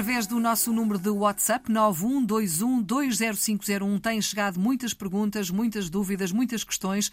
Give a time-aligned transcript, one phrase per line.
[0.00, 4.00] através do nosso número de WhatsApp 912120501.
[4.00, 7.12] Têm chegado muitas perguntas, muitas dúvidas, muitas questões.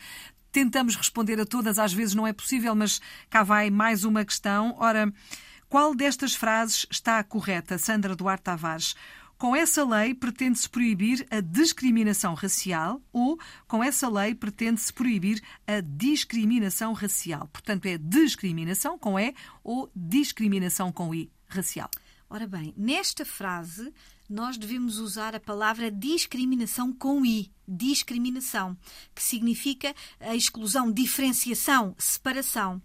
[0.53, 4.73] Tentamos responder a todas, às vezes não é possível, mas cá vai mais uma questão.
[4.79, 5.13] Ora,
[5.67, 8.95] qual destas frases está correta, Sandra Duarte Tavares?
[9.37, 15.81] Com essa lei pretende-se proibir a discriminação racial ou com essa lei pretende-se proibir a
[15.81, 17.49] discriminação racial.
[17.49, 21.89] Portanto, é discriminação com E ou discriminação com I racial.
[22.29, 23.93] Ora bem, nesta frase
[24.29, 28.77] nós devemos usar a palavra discriminação com I, discriminação,
[29.15, 32.81] que significa a exclusão, diferenciação, separação.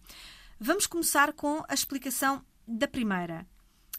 [0.61, 3.45] Vamos começar com a explicação da primeira.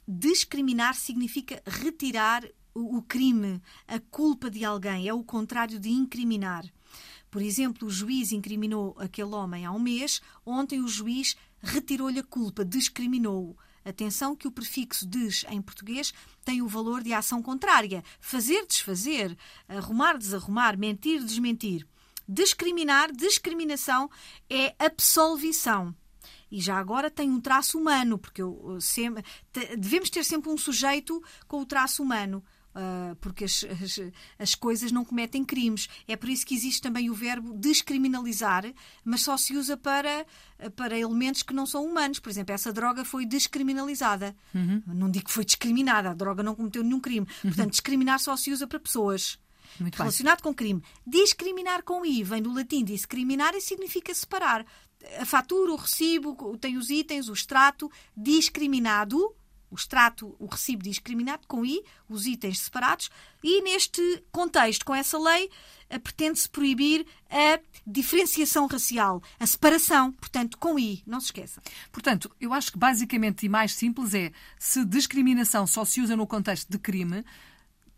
[0.07, 5.09] Discriminar significa retirar o crime, a culpa de alguém.
[5.09, 6.65] É o contrário de incriminar.
[7.29, 12.23] Por exemplo, o juiz incriminou aquele homem há um mês, ontem o juiz retirou-lhe a
[12.23, 13.57] culpa, discriminou-o.
[13.85, 18.03] Atenção que o prefixo des em português tem o valor de ação contrária.
[18.19, 21.85] Fazer, desfazer, arrumar, desarrumar, mentir, desmentir.
[22.27, 24.09] Discriminar, discriminação
[24.49, 25.93] é absolvição.
[26.49, 29.23] E já agora tem um traço humano, porque eu, sempre,
[29.77, 32.43] devemos ter sempre um sujeito com o traço humano.
[32.73, 33.99] Uh, porque as, as,
[34.39, 35.87] as, coisas não cometem crimes.
[36.07, 38.65] É por isso que existe também o verbo descriminalizar,
[39.05, 40.25] mas só se usa para,
[40.75, 42.19] para elementos que não são humanos.
[42.19, 44.35] Por exemplo, essa droga foi descriminalizada.
[44.55, 44.81] Uhum.
[44.87, 47.27] Não digo que foi discriminada, a droga não cometeu nenhum crime.
[47.43, 47.51] Uhum.
[47.51, 49.37] Portanto, discriminar só se usa para pessoas.
[49.79, 50.43] Muito relacionado bem.
[50.43, 50.83] com crime.
[51.05, 54.65] Discriminar com I vem do latim discriminar e significa separar
[55.19, 59.35] a fatura, o recibo, tem os itens, o extrato, discriminado,
[59.73, 63.09] o extrato, o recibo discriminado com I, os itens separados,
[63.43, 65.49] e neste contexto, com essa lei,
[65.89, 71.61] eh, pretende-se proibir a diferenciação racial, a separação, portanto, com I, não se esqueça.
[71.91, 76.27] Portanto, eu acho que basicamente e mais simples é se discriminação só se usa no
[76.27, 77.25] contexto de crime,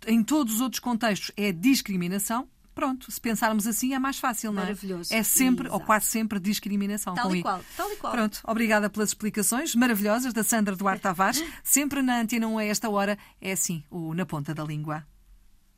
[0.07, 4.61] em todos os outros contextos é discriminação, Pronto, se pensarmos assim é mais fácil, não
[4.61, 4.65] é?
[4.65, 5.13] Maravilhoso.
[5.13, 5.79] É sempre, Exato.
[5.79, 7.15] ou quase sempre, discriminação.
[7.15, 8.11] Tal e qual, tal e qual.
[8.11, 11.41] Pronto, obrigada pelas explicações maravilhosas da Sandra Duarte Tavares.
[11.63, 15.07] sempre na Antena 1 a esta hora é assim, o Na Ponta da Língua.